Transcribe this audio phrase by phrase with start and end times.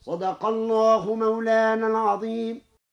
[0.00, 2.69] صدق الله مولانا العظيم.